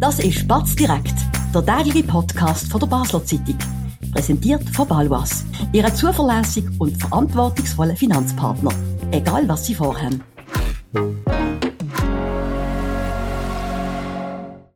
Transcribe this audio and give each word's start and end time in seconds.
Das 0.00 0.20
ist 0.20 0.46
Batz 0.46 0.76
direkt, 0.76 1.14
der 1.52 1.66
tägliche 1.66 2.06
Podcast 2.06 2.70
von 2.70 2.78
der 2.78 2.86
Basler 2.86 3.24
Zeitung. 3.24 3.58
Präsentiert 4.12 4.62
von 4.70 4.86
Balwas, 4.86 5.44
Ihrem 5.72 5.92
zuverlässigen 5.92 6.72
und 6.78 6.96
verantwortungsvollen 6.96 7.96
Finanzpartner. 7.96 8.70
Egal 9.10 9.48
was 9.48 9.66
Sie 9.66 9.74
vorhaben. 9.74 10.22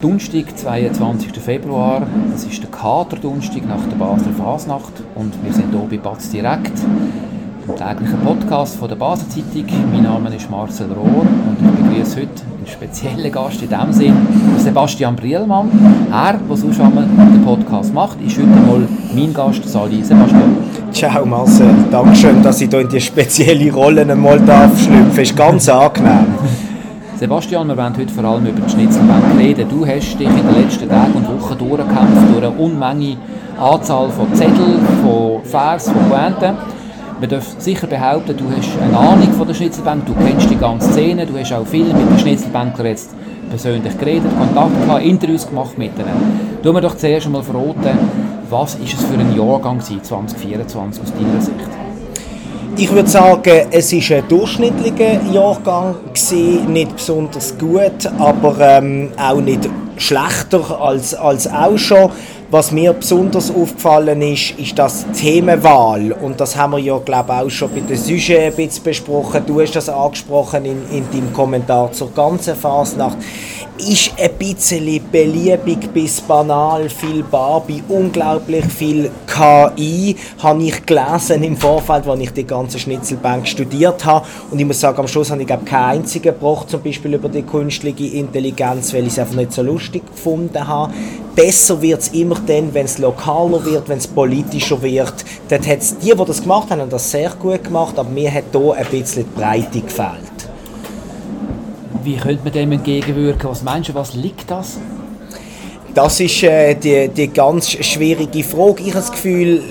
Donnerstag, 0.01 0.59
22. 0.59 1.39
Februar. 1.39 2.05
Es 2.35 2.43
ist 2.43 2.61
der 2.61 2.71
Kater-Donnerstag 2.73 3.65
nach 3.69 3.87
der 3.87 3.97
Basler 3.97 4.33
Fasnacht 4.33 5.05
und 5.15 5.33
wir 5.45 5.53
sind 5.53 5.71
hier 5.71 5.87
bei 5.89 5.99
Batz 5.99 6.31
direkt 6.31 6.77
dem 7.69 7.77
täglichen 7.77 8.19
Podcast 8.25 8.75
von 8.75 8.89
der 8.89 8.97
Basel 8.97 9.29
Zeitung. 9.29 9.67
Mein 9.93 10.03
Name 10.03 10.35
ist 10.35 10.51
Marcel 10.51 10.91
Rohr 10.91 11.21
und 11.21 11.72
begrüße 11.93 12.21
heute 12.21 12.31
einen 12.57 12.67
speziellen 12.67 13.33
Gast 13.33 13.63
in 13.63 13.69
dem 13.69 13.93
Sinn, 13.93 14.17
Sebastian 14.59 15.15
Brielmann. 15.17 15.69
Er, 16.11 16.39
der 16.39 16.57
sonst 16.57 16.81
einmal 16.81 17.05
den 17.05 17.45
Podcast 17.45 17.93
macht, 17.93 18.21
ist 18.21 18.39
heute 18.39 18.47
mal 18.47 18.89
mein 19.15 19.35
Gast, 19.35 19.69
Sali 19.69 20.03
Sebastian. 20.03 20.57
Ciao 20.93 21.27
Marcel, 21.27 21.75
Dankeschön, 21.91 22.43
dass 22.43 22.61
ich 22.61 22.71
hier 22.71 22.81
in 22.81 22.89
die 22.89 23.01
spezielle 23.01 23.73
Rolle 23.73 24.03
einmal 24.03 24.39
schlüpfen 24.39 24.47
darf. 24.47 25.19
Ist 25.19 25.37
ganz 25.37 25.69
angenehm. 25.69 26.27
Sebastian, 27.17 27.69
wir 27.69 27.77
wollen 27.77 27.97
heute 27.97 28.13
vor 28.13 28.25
allem 28.25 28.47
über 28.47 28.61
die 28.61 28.71
Schnitzelbank 28.71 29.25
reden. 29.39 29.69
Du 29.69 29.87
hast 29.87 30.19
dich 30.19 30.29
in 30.29 30.37
den 30.37 30.63
letzten 30.63 30.89
Tagen 30.89 31.13
und 31.13 31.29
Wochen 31.29 31.59
durchgekämpft 31.59 32.33
durch 32.33 32.45
eine 32.45 32.51
Unmenge 32.57 33.17
Anzahl 33.61 34.09
von 34.11 34.35
Zetteln, 34.35 34.81
von 35.03 35.45
Vers, 35.45 35.91
von 35.91 36.09
Pointen. 36.09 36.57
Man 37.23 37.31
darf 37.31 37.55
sicher 37.61 37.87
behaupten, 37.87 38.37
du 38.37 38.51
hast 38.51 38.69
eine 38.83 38.99
Ahnung 38.99 39.33
von 39.35 39.47
der 39.47 39.55
Schnitzelbank, 39.55 40.05
du 40.07 40.13
kennst 40.27 40.51
die 40.51 40.57
ganze 40.57 40.91
Szene, 40.91 41.25
du 41.25 41.39
hast 41.39 41.53
auch 41.53 41.65
viel 41.65 41.85
mit 41.85 42.11
den 42.11 42.19
Schnitzelbänklern 42.19 42.89
jetzt 42.89 43.11
persönlich 43.49 43.97
geredet, 43.97 44.29
Kontakt 44.37 44.85
gehabt, 44.85 45.05
Interviews 45.05 45.47
gemacht 45.47 45.79
mit 45.79 45.93
ihnen. 45.97 46.59
Tun 46.65 46.75
wir 46.75 46.81
doch 46.81 46.97
zuerst 46.97 47.27
einmal 47.27 47.45
verraten, 47.45 47.97
was 48.51 48.75
ist 48.75 48.95
es 48.95 49.05
für 49.05 49.15
ein 49.15 49.37
Jahrgang 49.37 49.81
2024 49.81 51.01
aus 51.01 51.13
deiner 51.13 51.41
Sicht? 51.41 51.57
Ich 52.77 52.91
würde 52.91 53.09
sagen, 53.09 53.69
es 53.71 53.93
ist 53.93 54.11
ein 54.11 54.25
durchschnittlicher 54.29 55.23
Jahrgang 55.33 55.95
gewesen, 56.13 56.73
nicht 56.73 56.97
besonders 56.97 57.57
gut, 57.57 58.05
aber 58.19 58.57
ähm, 58.59 59.11
auch 59.17 59.41
nicht 59.41 59.71
schlechter 59.97 60.81
als, 60.81 61.15
als 61.15 61.47
auch 61.47 61.79
schon. 61.79 62.11
Was 62.53 62.71
mir 62.71 62.93
besonders 62.93 63.51
aufgefallen 63.51 64.21
ist, 64.21 64.51
ist 64.59 64.79
das 64.79 65.07
Themenwahl. 65.15 66.13
Und 66.13 66.39
das 66.39 66.55
haben 66.55 66.73
wir 66.73 66.79
ja, 66.81 66.99
glaube 66.99 67.33
ich, 67.33 67.41
auch 67.41 67.49
schon 67.49 67.71
bei 67.73 67.81
den 67.81 67.97
Sujet 67.97 68.41
ein 68.41 68.55
bisschen 68.55 68.85
besprochen. 68.85 69.43
Du 69.47 69.59
hast 69.59 69.75
das 69.75 69.89
angesprochen 69.89 70.67
in, 70.67 70.83
in 70.91 71.11
deinem 71.11 71.33
Kommentar 71.33 71.91
zur 71.93 72.13
ganzen 72.13 72.55
Fasnacht 72.55 73.17
ist 73.79 74.13
ein 74.19 74.31
bisschen 74.39 75.01
beliebig 75.11 75.93
bis 75.93 76.21
banal, 76.21 76.89
viel 76.89 77.23
Barbie, 77.23 77.83
unglaublich 77.89 78.65
viel 78.67 79.11
KI, 79.27 80.17
habe 80.39 80.63
ich 80.63 80.85
gelesen 80.85 81.43
im 81.43 81.57
Vorfeld, 81.57 82.07
als 82.07 82.21
ich 82.21 82.31
die 82.31 82.47
ganze 82.47 82.79
Schnitzelbank 82.79 83.47
studiert 83.49 84.05
habe. 84.05 84.27
Und 84.51 84.59
ich 84.59 84.67
muss 84.67 84.81
sagen, 84.81 84.99
am 85.01 85.09
Schluss 85.09 85.31
habe 85.31 85.41
ich 85.41 85.47
glaube, 85.47 85.65
keinen 85.65 86.01
einzigen 86.01 86.35
gebraucht, 86.35 86.71
zum 86.71 86.83
Beispiel 86.83 87.15
über 87.15 87.29
die 87.29 87.43
künstliche 87.43 88.17
Intelligenz, 88.17 88.93
weil 88.93 89.07
ich 89.07 89.13
es 89.13 89.19
einfach 89.19 89.37
nicht 89.37 89.53
so 89.53 89.63
lustig 89.63 90.03
gefunden 90.07 90.67
habe. 90.67 90.93
Besser 91.35 91.81
wird 91.81 92.03
es 92.03 92.09
immer 92.09 92.37
dann, 92.47 92.75
wenn 92.75 92.85
es 92.85 92.99
lokaler 92.99 93.65
wird, 93.65 93.89
wenn 93.89 93.99
es 93.99 94.07
politischer 94.07 94.83
wird. 94.83 95.25
Dort 95.49 95.67
hat 95.67 95.79
es 95.79 95.97
die, 95.99 96.11
die 96.11 96.25
das 96.25 96.43
gemacht 96.43 96.71
haben, 96.71 96.83
haben 96.83 96.91
das 96.91 97.11
sehr 97.11 97.31
gut 97.31 97.65
gemacht, 97.65 97.99
aber 97.99 98.11
mir 98.11 98.33
hat 98.33 98.45
hier 98.53 98.75
ein 98.75 98.87
bisschen 98.87 99.25
die 99.25 99.41
Breite 99.41 99.81
gefehlt. 99.81 100.32
Wie 102.05 102.17
könnte 102.17 102.43
man 102.43 102.53
dem 102.53 102.73
entgegenwirken? 102.73 103.49
Was 103.51 103.63
meinst 103.63 103.91
du, 103.91 103.95
was 103.95 104.15
liegt 104.15 104.51
das? 104.51 104.79
Das 105.95 106.19
ist 106.21 106.43
äh, 106.43 106.75
die, 106.75 107.09
die 107.09 107.29
ganz 107.29 107.71
schwierige 107.71 108.43
Frage. 108.43 108.83
Ich 108.83 108.89
habe 108.89 109.01
das 109.01 109.13
Gefühl, 109.13 109.63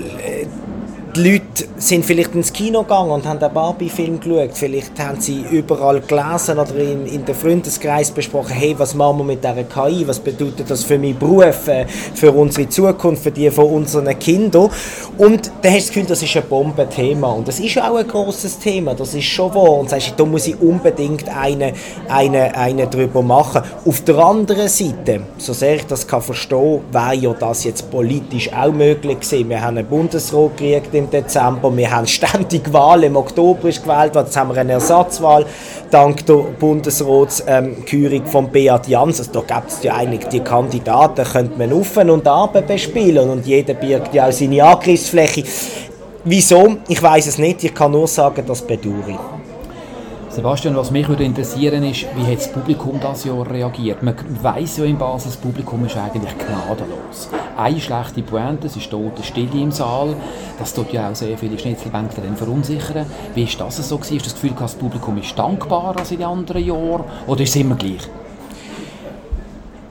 die 1.14 1.32
Leute 1.32 1.64
sind 1.76 2.06
vielleicht 2.06 2.34
ins 2.34 2.52
Kino 2.52 2.82
gegangen 2.82 3.10
und 3.10 3.26
haben 3.26 3.38
den 3.38 3.52
Barbie-Film 3.52 4.18
geschaut. 4.18 4.50
Vielleicht 4.54 4.98
haben 4.98 5.20
sie 5.20 5.44
überall 5.50 6.00
gelesen 6.00 6.58
oder 6.58 6.74
in, 6.76 7.06
in 7.06 7.24
den 7.24 7.34
Freundeskreis 7.34 8.10
besprochen, 8.10 8.52
hey, 8.52 8.74
was 8.78 8.94
machen 8.94 9.18
wir 9.18 9.24
mit 9.24 9.44
dieser 9.44 9.64
KI, 9.64 10.08
was 10.08 10.18
bedeutet 10.18 10.70
das 10.70 10.84
für 10.84 10.98
meinen 10.98 11.18
Beruf, 11.18 11.68
äh, 11.68 11.86
für 11.86 12.32
unsere 12.32 12.68
Zukunft, 12.68 13.24
für 13.24 13.30
die 13.30 13.50
von 13.50 13.66
unseren 13.66 14.18
Kindern. 14.18 14.70
Und 15.18 15.50
dann 15.60 15.72
hast 15.72 15.74
du 15.74 15.78
das 15.78 15.88
Gefühl, 15.88 16.04
das 16.06 16.22
ist 16.22 16.36
ein 16.36 16.44
Bombenthema. 16.48 17.32
Und 17.32 17.46
das 17.46 17.60
ist 17.60 17.78
auch 17.78 17.96
ein 17.96 18.08
großes 18.08 18.58
Thema, 18.58 18.94
das 18.94 19.12
ist 19.12 19.26
schon 19.26 19.54
wahr. 19.54 19.80
Und 19.80 19.90
sagst, 19.90 20.14
da 20.16 20.24
muss 20.24 20.46
ich 20.46 20.58
unbedingt 20.60 21.28
eine, 21.28 21.74
eine, 22.08 22.56
eine 22.56 22.86
drüber 22.86 23.20
machen. 23.20 23.62
Auf 23.84 24.00
der 24.04 24.16
anderen 24.16 24.68
Seite, 24.68 25.22
so 25.36 25.52
sehr 25.52 25.76
ich 25.76 25.86
das 25.86 26.06
kann 26.06 26.22
verstehen, 26.22 26.80
wäre 26.90 27.14
ja 27.14 27.34
das 27.34 27.64
jetzt 27.64 27.90
politisch 27.90 28.50
auch 28.52 28.72
möglich 28.72 29.20
gewesen. 29.20 29.50
Wir 29.50 29.60
haben 29.60 29.76
einen 29.76 29.86
Bundesrat 29.86 30.56
gekriegt 30.56 31.01
im 31.02 31.10
Dezember. 31.10 31.76
Wir 31.76 31.90
haben 31.90 32.06
ständig 32.06 32.72
Wahlen. 32.72 33.04
Im 33.04 33.16
Oktober 33.16 33.68
ist 33.68 33.82
gewählt 33.82 34.14
worden. 34.14 34.26
Jetzt 34.26 34.36
haben 34.36 34.54
wir 34.54 34.60
eine 34.60 34.72
Ersatzwahl 34.72 35.44
dank 35.90 36.24
der 36.26 36.34
Bundesratsküring 36.58 38.22
ähm, 38.22 38.26
von 38.26 38.50
Beat 38.50 38.88
Jans. 38.88 39.18
Also, 39.18 39.32
da 39.32 39.40
gibt 39.40 39.70
es 39.70 39.82
ja 39.82 39.94
eigentlich 39.94 40.24
die 40.28 40.40
Kandidaten, 40.40 41.24
könnte 41.24 41.58
man 41.58 41.72
auf 41.72 41.96
und 41.96 42.26
ab 42.26 42.66
bespielen 42.66 43.30
und 43.30 43.46
jeder 43.46 43.74
birgt 43.74 44.14
ja 44.14 44.28
auch 44.28 44.32
seine 44.32 44.64
Angriffsfläche. 44.64 45.44
Wieso? 46.24 46.76
Ich 46.88 47.02
weiß 47.02 47.26
es 47.26 47.38
nicht. 47.38 47.64
Ich 47.64 47.74
kann 47.74 47.92
nur 47.92 48.06
sagen, 48.06 48.44
das 48.46 48.62
bedauere 48.62 49.08
ich. 49.08 49.41
Sebastian, 50.32 50.74
was 50.76 50.90
mich 50.90 51.06
würde 51.10 51.24
interessieren 51.24 51.84
ist, 51.84 52.06
wie 52.16 52.24
hat 52.24 52.38
das 52.38 52.50
Publikum 52.50 52.98
das 52.98 53.24
Jahr 53.24 53.46
reagiert? 53.50 54.02
Man 54.02 54.14
weiß 54.42 54.78
ja 54.78 54.84
in 54.86 54.96
Basel, 54.96 55.30
das 55.30 55.36
Publikum 55.36 55.84
ist 55.84 55.94
eigentlich 55.94 56.32
gnadenlos. 56.38 57.28
Eine 57.54 57.78
schlechte 57.78 58.22
Pointe, 58.22 58.66
es 58.66 58.76
ist 58.76 58.90
tote 58.90 59.22
Stille 59.22 59.60
im 59.60 59.70
Saal. 59.70 60.16
Das 60.58 60.72
tut 60.72 60.90
ja 60.90 61.10
auch 61.10 61.14
sehr 61.14 61.36
viele 61.36 61.58
Schnitzelbänkler 61.58 62.24
verunsichern. 62.34 63.04
Wie 63.34 63.42
ist 63.42 63.60
das 63.60 63.76
so 63.86 63.98
gewesen? 63.98 64.16
Ist 64.16 64.26
das 64.26 64.32
Gefühl, 64.32 64.54
das 64.58 64.74
Publikum 64.74 65.18
ist 65.18 65.38
dankbarer 65.38 65.98
als 65.98 66.12
in 66.12 66.16
den 66.16 66.26
anderen 66.26 66.64
Jahren? 66.64 67.04
Oder 67.26 67.42
ist 67.42 67.50
es 67.50 67.56
immer 67.56 67.74
gleich? 67.74 68.08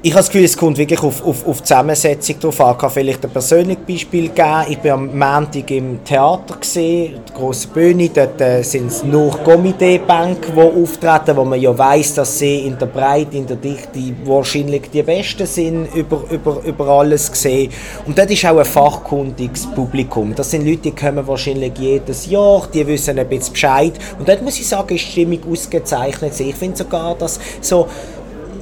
Ich 0.03 0.13
habe 0.13 0.21
das 0.21 0.31
Gefühl, 0.31 0.45
es 0.45 0.57
kommt 0.57 0.79
wirklich 0.79 1.03
auf, 1.03 1.23
auf, 1.23 1.45
auf 1.45 1.57
die 1.57 1.63
Zusammensetzung 1.65 2.39
drauf 2.39 2.59
an. 2.59 2.71
Ich 2.71 2.77
kann 2.79 2.89
vielleicht 2.89 3.23
ein 3.23 3.29
persönliches 3.29 3.83
Beispiel 3.87 4.29
geben. 4.29 4.65
Ich 4.67 4.83
war 4.83 4.93
am 4.93 5.15
Montag 5.15 5.69
im 5.69 6.03
Theater, 6.03 6.55
gesehen, 6.59 7.19
die 7.29 7.33
grosse 7.33 7.67
Bühne. 7.67 8.09
Dort 8.09 8.41
äh, 8.41 8.63
sind 8.63 8.87
es 8.87 9.03
nur 9.03 9.29
Comedy-Bänke, 9.43 10.53
die 10.55 10.59
auftreten, 10.59 11.37
wo 11.37 11.45
man 11.45 11.61
ja 11.61 11.77
weiß, 11.77 12.15
dass 12.15 12.39
sie 12.39 12.65
in 12.65 12.79
der 12.79 12.87
Breite, 12.87 13.37
in 13.37 13.45
der 13.45 13.57
Dichte 13.57 13.99
wahrscheinlich 14.25 14.89
die 14.91 15.03
Besten 15.03 15.45
sind, 15.45 15.93
über, 15.93 16.23
über, 16.31 16.63
über 16.65 16.87
alles 16.87 17.31
gesehen. 17.31 17.71
Und 18.07 18.17
dort 18.17 18.31
ist 18.31 18.43
auch 18.45 18.57
ein 18.57 18.65
fachkundiges 18.65 19.67
Publikum. 19.67 20.33
Das 20.33 20.49
sind 20.49 20.65
Leute, 20.65 20.79
die 20.79 20.95
kommen 20.95 21.27
wahrscheinlich 21.27 21.73
jedes 21.77 22.25
Jahr, 22.25 22.67
die 22.73 22.87
wissen 22.87 23.19
ein 23.19 23.29
bisschen 23.29 23.53
Bescheid. 23.53 23.93
Und 24.17 24.27
dort 24.27 24.41
muss 24.41 24.57
ich 24.57 24.67
sagen, 24.67 24.95
ist 24.95 25.05
die 25.05 25.11
Stimmung 25.11 25.41
ausgezeichnet. 25.51 26.39
Ich 26.39 26.55
finde 26.55 26.77
sogar, 26.77 27.13
dass 27.13 27.39
so 27.61 27.85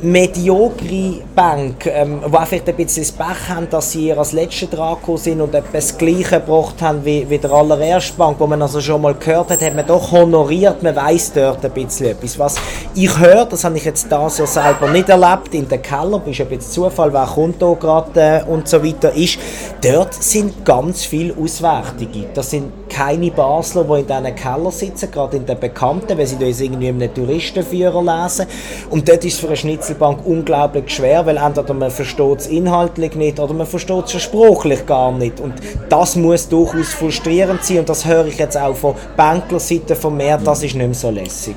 mediokre 0.02 1.22
Bank, 1.36 1.86
ähm, 1.86 2.22
die 2.26 2.46
vielleicht 2.46 2.70
ein 2.70 2.76
bisschen 2.76 3.04
das 3.04 3.12
Pech 3.12 3.50
haben, 3.50 3.70
dass 3.70 3.92
sie 3.92 4.14
als 4.14 4.32
Letzte 4.32 4.68
dran 4.68 4.98
sind 5.16 5.42
und 5.42 5.54
etwas 5.54 5.90
das 5.90 5.98
Gleiche 5.98 6.40
gebracht 6.40 6.82
haben 6.82 7.04
wie, 7.04 7.30
wie 7.30 7.38
der 7.38 7.52
allererste 7.52 8.14
Bank, 8.14 8.40
wo 8.40 8.48
man 8.48 8.62
also 8.62 8.82
schon 8.82 9.02
mal 9.02 9.14
gehört 9.14 9.50
hat, 9.50 9.62
hat 9.62 9.76
man 9.76 9.86
doch 9.86 10.12
honoriert, 10.12 10.84
man 10.84 10.96
weiß 10.96 11.34
dort 11.34 11.64
ein 11.64 11.72
bisschen 11.72 12.08
etwas. 12.08 12.38
Was 12.38 12.56
ich 12.96 13.18
höre, 13.18 13.46
das 13.46 13.64
habe 13.64 13.78
ich 13.78 13.86
jetzt 13.86 14.12
das 14.12 14.38
ja 14.38 14.46
selber 14.46 14.90
nicht 14.90 15.10
erlebt, 15.10 15.54
in 15.54 15.68
den 15.68 15.82
Keller, 15.82 16.22
ist 16.26 16.42
ein 16.42 16.48
bisschen 16.48 16.72
Zufall, 16.72 17.14
wer 17.14 17.26
kommt 17.26 17.60
gerade 17.60 18.20
äh, 18.20 18.44
und 18.50 18.68
so 18.68 18.84
weiter, 18.84 19.14
ist, 19.14 19.40
dort 19.82 20.14
sind 20.14 20.66
ganz 20.66 21.06
viele 21.06 21.36
Auswärtige. 21.36 22.26
Das 22.34 22.50
sind 22.50 22.89
keine 23.00 23.32
Basler, 23.32 23.86
die 23.86 24.02
in 24.02 24.08
diesen 24.08 24.36
Keller 24.36 24.72
sitzen, 24.72 25.10
gerade 25.10 25.38
in 25.38 25.46
den 25.46 25.58
Bekannten, 25.58 26.18
wenn 26.18 26.28
sie 26.28 26.38
da 26.38 26.46
irgendwie 26.46 26.90
einen 26.90 27.14
Touristenführer 27.14 28.02
lesen. 28.04 28.46
Und 28.90 29.08
dort 29.08 29.24
ist 29.24 29.36
es 29.36 29.40
für 29.40 29.48
einen 29.48 29.56
Schnitzel 29.56 29.94
Einzelbank 29.94 30.26
unglaublich 30.26 30.90
schwer, 30.90 31.26
weil 31.26 31.38
entweder 31.38 31.74
man 31.74 31.92
versteht 31.92 32.40
es 32.40 32.48
inhaltlich 32.48 33.16
nicht 33.16 33.40
oder 33.40 33.54
man 33.54 33.68
versteht 33.68 34.14
es 34.14 34.22
sprachlich 34.22 34.86
gar 34.86 35.14
nicht. 35.14 35.40
Und 35.40 35.54
das 35.88 36.18
muss 36.18 36.50
durchaus 36.50 36.90
frustrierend 36.90 37.64
sein 37.64 37.80
und 37.80 37.88
das 37.88 38.06
höre 38.06 38.26
ich 38.26 38.38
jetzt 38.38 38.58
auch 38.58 38.76
von 38.76 38.96
Banklerseite 39.16 39.96
von 39.96 40.18
mehr, 40.18 40.38
das 40.38 40.62
ist 40.64 40.76
nicht 40.76 40.86
mehr 40.86 40.94
so 40.94 41.10
lässig. 41.10 41.56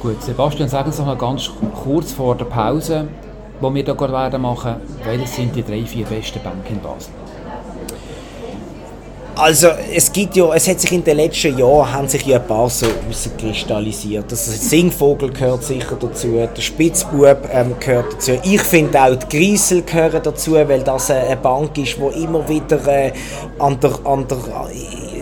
Gut, 0.00 0.22
Sebastian, 0.22 0.70
sagen 0.70 0.90
Sie 0.90 1.02
noch 1.02 1.18
ganz 1.18 1.50
kurz 1.84 2.12
vor 2.12 2.34
der 2.34 2.46
Pause, 2.46 3.08
wo 3.60 3.72
wir 3.74 3.84
hier 3.84 3.94
gerade 3.94 4.12
werden 4.14 4.40
machen, 4.40 4.76
welche 5.04 5.26
sind 5.26 5.54
die 5.54 5.62
drei, 5.62 5.84
vier 5.84 6.06
besten 6.06 6.42
Banken 6.42 6.76
in 6.76 6.80
Basel? 6.80 7.21
Also 9.34 9.68
es 9.94 10.12
gibt 10.12 10.36
ja, 10.36 10.52
es 10.54 10.68
hat 10.68 10.78
sich 10.78 10.92
in 10.92 11.02
den 11.02 11.16
letzten 11.16 11.56
Jahren 11.56 11.90
haben 11.90 12.08
sich 12.08 12.24
ja 12.26 12.38
ein 12.38 12.46
paar 12.46 12.68
so 12.68 12.86
herauskristallisiert. 12.86 14.26
Also 14.30 14.52
Singvogel 14.52 15.30
gehört 15.30 15.64
sicher 15.64 15.96
dazu, 15.98 16.32
der 16.54 16.60
Spitzbub 16.60 17.48
ähm, 17.50 17.74
gehört 17.80 18.12
dazu. 18.12 18.32
Ich 18.44 18.60
finde 18.60 19.00
auch 19.00 19.16
die 19.16 19.36
Griesel 19.36 19.82
gehören 19.82 20.20
dazu, 20.22 20.52
weil 20.52 20.82
das 20.82 21.10
eine 21.10 21.36
Bank 21.36 21.78
ist, 21.78 21.96
die 21.96 22.22
immer 22.22 22.46
wieder 22.46 22.86
äh, 22.86 23.12
an 23.58 23.80
der, 23.80 23.92
an 24.04 24.26
der 24.28 24.38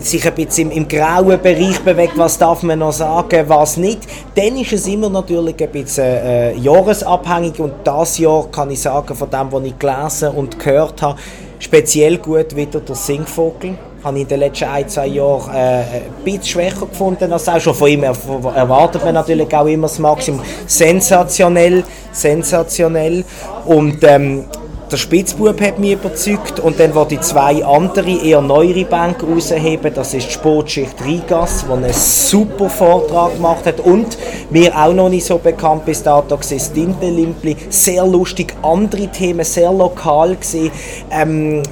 sich 0.03 0.27
ein 0.27 0.35
bisschen 0.35 0.71
im, 0.71 0.77
im 0.77 0.87
grauen 0.87 1.41
Bereich 1.41 1.79
bewegt, 1.79 2.17
was 2.17 2.37
darf 2.37 2.63
man 2.63 2.79
noch 2.79 2.91
sagen, 2.91 3.45
was 3.47 3.77
nicht, 3.77 4.01
dann 4.35 4.57
ist 4.57 4.73
es 4.73 4.87
immer 4.87 5.09
natürlich 5.09 5.55
ein 5.61 5.71
bisschen 5.71 6.03
äh, 6.03 6.55
jahresabhängig 6.57 7.59
und 7.59 7.73
das 7.85 8.17
Jahr 8.17 8.45
kann 8.51 8.71
ich 8.71 8.81
sagen, 8.81 9.15
von 9.15 9.29
dem, 9.29 9.51
was 9.51 9.63
ich 9.63 9.79
gelesen 9.79 10.29
und 10.31 10.59
gehört 10.59 11.01
habe, 11.01 11.19
speziell 11.59 12.17
gut 12.17 12.55
wieder 12.55 12.79
der 12.81 12.95
Singvogel 12.95 13.77
habe 14.03 14.17
ich 14.17 14.23
in 14.23 14.27
den 14.27 14.39
letzten 14.39 14.65
ein, 14.65 14.87
zwei 14.87 15.07
Jahren 15.07 15.53
äh, 15.53 15.79
ein 15.79 16.23
bisschen 16.23 16.43
schwächer 16.43 16.85
gefunden 16.85 17.31
als 17.31 17.47
auch 17.47 17.59
schon 17.59 17.75
von 17.75 17.89
ihm 17.89 18.03
erwartet 18.03 19.03
man 19.03 19.13
natürlich 19.13 19.53
auch 19.55 19.65
immer 19.65 19.87
das 19.87 19.99
Maximum. 19.99 20.41
Sensationell, 20.65 21.83
sensationell 22.11 23.23
und 23.65 24.03
ähm, 24.03 24.45
der 24.91 24.97
Spitzbub 24.97 25.61
hat 25.61 25.79
mich 25.79 25.93
überzeugt 25.93 26.59
und 26.59 26.77
dann 26.77 26.93
wollte 26.93 27.15
ich 27.15 27.21
zwei 27.21 27.63
andere, 27.63 28.11
eher 28.11 28.41
neuere 28.41 28.83
Banken 28.83 29.33
rausheben. 29.33 29.93
Das 29.93 30.13
ist 30.13 30.27
die 30.27 30.33
Sportschicht 30.33 30.95
Rigas, 31.05 31.63
die 31.65 31.71
einen 31.71 31.93
super 31.93 32.69
Vortrag 32.69 33.35
gemacht 33.35 33.65
hat 33.65 33.79
und 33.79 34.17
mir 34.49 34.77
auch 34.77 34.91
noch 34.91 35.07
nicht 35.07 35.25
so 35.25 35.37
bekannt 35.37 35.85
bis 35.85 36.03
dato 36.03 36.31
war 36.31 36.73
Dinte 36.75 37.09
Limpli. 37.09 37.55
Sehr 37.69 38.05
lustig, 38.05 38.53
andere 38.63 39.07
Themen, 39.07 39.45
sehr 39.45 39.71
lokal 39.71 40.35
gesehen. 40.35 40.71
Ähm, 41.09 41.63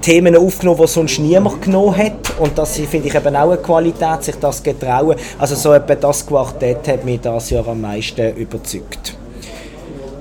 Themen 0.00 0.36
aufgenommen, 0.36 0.80
die 0.80 0.86
sonst 0.88 1.18
niemand 1.18 1.62
genommen 1.62 1.96
hat. 1.96 2.38
Und 2.38 2.56
das 2.58 2.76
finde 2.78 3.08
ich 3.08 3.14
eben 3.14 3.36
auch 3.36 3.50
eine 3.50 3.58
Qualität, 3.58 4.24
sich 4.24 4.36
das 4.36 4.62
getrauen. 4.62 5.16
Also 5.38 5.54
so 5.54 5.72
etwa 5.72 5.94
das 5.94 6.26
Quartett 6.26 6.88
hat 6.88 7.04
mich 7.04 7.20
das 7.20 7.50
Jahr 7.50 7.66
am 7.68 7.80
meisten 7.80 8.36
überzeugt. 8.36 9.16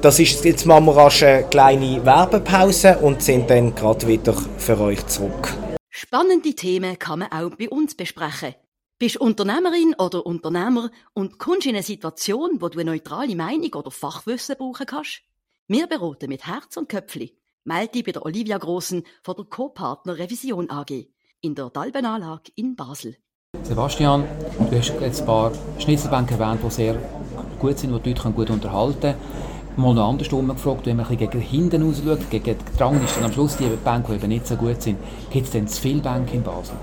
Das 0.02 0.20
ist, 0.20 0.46
jetzt 0.46 0.66
machen 0.66 0.86
wir 0.86 0.96
rasch 0.96 1.24
eine 1.24 1.44
kleine 1.44 2.06
Werbepause 2.06 3.00
und 3.00 3.24
sind 3.24 3.50
dann 3.50 3.74
gerade 3.74 4.08
wieder 4.08 4.34
für 4.58 4.80
euch 4.80 5.06
zurück. 5.08 5.54
Spannende 5.90 6.54
Themen 6.54 7.00
kann 7.00 7.20
man 7.20 7.32
auch 7.32 7.56
bei 7.58 7.68
uns 7.70 7.96
besprechen. 7.96 8.54
Bist 9.00 9.18
Unternehmerin 9.18 9.96
oder 9.98 10.26
Unternehmer 10.26 10.92
und 11.14 11.40
kommst 11.40 11.68
in 11.68 11.76
eine 11.76 11.84
Situation, 11.84 12.62
wo 12.62 12.70
du 12.70 12.80
eine 12.80 12.92
neutrale 12.92 13.36
Meinung 13.36 13.74
oder 13.74 13.92
Fachwissen 13.92 14.56
brauchen 14.58 14.86
kannst? 14.86 15.22
Wir 15.68 15.88
beraten 15.88 16.30
mit 16.30 16.48
Herz 16.48 16.78
und 16.78 16.90
Köpfli. 16.90 17.37
Melde 17.68 18.02
bei 18.02 18.14
der 18.14 18.26
Olivia 18.26 18.58
Grossen 18.58 19.04
von 19.24 19.36
der 19.36 19.44
Co-Partner 19.44 20.18
Revision 20.18 20.70
AG 20.70 21.08
in 21.42 21.54
der 21.54 21.70
Dalbenanlage 21.70 22.54
in 22.56 22.78
Basel. 22.78 23.18
Sebastian, 23.62 24.24
du 24.72 24.78
hast 24.78 24.94
jetzt 25.02 25.20
ein 25.20 25.26
paar 25.26 25.52
Schnitzelbänke 25.78 26.36
erwähnt, 26.36 26.62
die 26.64 26.70
sehr 26.70 26.96
gut 27.60 27.78
sind, 27.78 27.94
die 27.94 28.02
die 28.02 28.10
Leute 28.14 28.32
gut 28.32 28.50
unterhalten 28.50 29.02
können 29.02 29.18
mal 29.78 29.94
noch 29.94 30.10
andersrum 30.10 30.48
gefragt, 30.48 30.86
wenn 30.86 30.98
man 30.98 31.06
ein 31.06 31.18
bisschen 31.18 31.30
gegen 31.30 31.44
hinten 31.44 31.90
ausschaut, 31.90 32.30
gegen 32.30 32.46
den 32.46 32.58
Drang 32.78 33.04
ist 33.04 33.16
dann 33.18 33.26
am 33.26 33.32
Schluss 33.34 33.58
die 33.58 33.66
Bänke, 33.84 34.14
die 34.14 34.16
eben 34.16 34.30
nicht 34.30 34.48
so 34.48 34.56
gut 34.56 34.82
sind. 34.82 34.98
Gibt 35.30 35.46
es 35.46 35.52
denn 35.52 35.68
zu 35.68 35.82
viele 35.82 36.02
Bänke 36.02 36.36
in 36.36 36.44
Basel? 36.44 36.76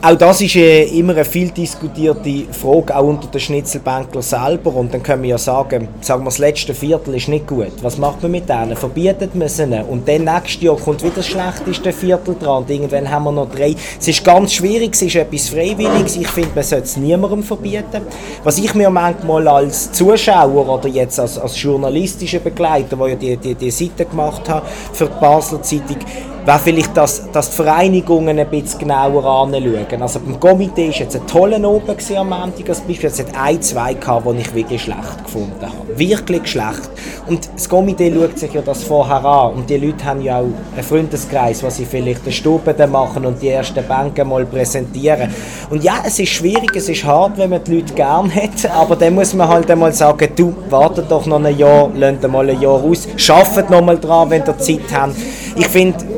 Auch 0.00 0.14
das 0.14 0.40
ist 0.40 0.54
äh, 0.54 0.84
immer 0.96 1.12
eine 1.12 1.24
viel 1.24 1.50
diskutierte 1.50 2.44
Frage, 2.52 2.94
auch 2.94 3.02
unter 3.02 3.26
den 3.26 3.40
Schnitzelbänklern 3.40 4.22
selber. 4.22 4.72
Und 4.72 4.94
dann 4.94 5.02
können 5.02 5.24
wir 5.24 5.30
ja 5.30 5.38
sagen, 5.38 5.88
sagen 6.02 6.22
wir, 6.22 6.26
das 6.26 6.38
letzte 6.38 6.72
Viertel 6.72 7.16
ist 7.16 7.26
nicht 7.26 7.48
gut. 7.48 7.72
Was 7.82 7.98
macht 7.98 8.22
man 8.22 8.30
mit 8.30 8.48
denen? 8.48 8.76
Verbietet 8.76 9.34
man 9.34 9.48
sie? 9.48 9.64
Und 9.64 10.06
dann 10.06 10.22
nächstes 10.22 10.62
Jahr 10.62 10.76
kommt 10.76 11.02
wieder 11.02 11.16
das 11.16 11.26
schlechteste 11.26 11.92
Viertel 11.92 12.36
dran. 12.38 12.62
Und 12.62 12.70
irgendwann 12.70 13.10
haben 13.10 13.24
wir 13.24 13.32
noch 13.32 13.50
drei. 13.50 13.74
Es 13.98 14.06
ist 14.06 14.24
ganz 14.24 14.52
schwierig, 14.52 14.94
es 14.94 15.02
ist 15.02 15.16
etwas 15.16 15.48
Freiwilliges. 15.48 16.16
Ich 16.16 16.28
finde, 16.28 16.50
man 16.54 16.62
sollte 16.62 16.84
es 16.84 16.96
niemandem 16.96 17.42
verbieten. 17.42 18.02
Was 18.44 18.58
ich 18.58 18.72
mir 18.76 18.90
manchmal 18.90 19.48
als 19.48 19.90
Zuschauer 19.90 20.68
oder 20.68 20.88
jetzt 20.88 21.18
als, 21.18 21.36
als 21.40 21.60
journalistischer 21.60 22.38
Begleiter, 22.38 22.96
der 22.96 23.08
ja 23.08 23.16
die, 23.16 23.36
die, 23.36 23.54
die 23.56 23.70
Seite 23.72 24.04
gemacht 24.04 24.48
hat 24.48 24.62
für 24.92 25.06
die 25.06 25.20
Basler 25.20 25.60
Zeitung, 25.60 25.98
wäre 26.44 26.58
vielleicht, 26.58 26.96
dass, 26.96 27.30
dass 27.30 27.50
die 27.50 27.56
Vereinigungen 27.56 28.38
ein 28.38 28.48
bisschen 28.48 28.80
genauer 28.80 29.24
anschauen. 29.24 30.02
Also 30.02 30.20
beim 30.20 30.40
Komitee 30.40 30.88
war 30.88 30.94
jetzt 30.94 31.16
ein 31.16 31.26
toller 31.26 31.68
Oben 31.68 31.96
am 32.16 32.28
Montag 32.28 32.68
als 32.68 32.80
Beispiel. 32.80 33.10
Es 33.10 33.18
hat 33.18 33.26
ein, 33.38 33.60
zwei 33.60 33.94
gehabt, 33.94 34.26
die 34.26 34.40
ich 34.40 34.54
wirklich 34.54 34.82
schlecht 34.82 35.24
gefunden 35.24 35.62
habe. 35.62 35.98
Wirklich 35.98 36.46
schlecht. 36.46 36.90
Und 37.26 37.48
das 37.54 37.68
Komitee 37.68 38.12
schaut 38.14 38.38
sich 38.38 38.52
ja 38.52 38.62
das 38.62 38.84
vorher 38.84 39.24
an. 39.24 39.54
Und 39.54 39.70
die 39.70 39.76
Leute 39.76 40.04
haben 40.04 40.22
ja 40.22 40.38
auch 40.38 40.44
einen 40.74 40.82
Freundeskreis, 40.82 41.62
was 41.62 41.76
sie 41.76 41.84
vielleicht 41.84 42.22
eine 42.22 42.32
Stube 42.32 42.74
machen 42.86 43.26
und 43.26 43.42
die 43.42 43.48
ersten 43.48 43.84
Bänke 43.86 44.24
mal 44.24 44.46
präsentieren. 44.46 45.30
Und 45.70 45.84
ja, 45.84 46.02
es 46.06 46.18
ist 46.18 46.30
schwierig, 46.30 46.74
es 46.74 46.88
ist 46.88 47.04
hart, 47.04 47.36
wenn 47.36 47.50
man 47.50 47.62
die 47.64 47.76
Leute 47.76 47.92
gern 47.94 48.34
hat, 48.34 48.70
aber 48.74 48.96
dann 48.96 49.14
muss 49.14 49.34
man 49.34 49.48
halt 49.48 49.70
einmal 49.70 49.92
sagen, 49.92 50.28
du, 50.34 50.54
wartet 50.70 51.10
doch 51.10 51.26
noch 51.26 51.42
ein 51.42 51.56
Jahr, 51.56 51.90
lasst 51.94 52.26
mal 52.26 52.48
ein 52.48 52.60
Jahr 52.60 52.82
aus, 52.82 53.06
arbeitet 53.28 53.70
noch 53.70 53.82
mal 53.82 53.98
dran, 53.98 54.30
wenn 54.30 54.42
ihr 54.46 54.58
Zeit 54.58 54.80
habt. 54.92 55.14
Ich 55.56 55.66
finde, 55.66 56.17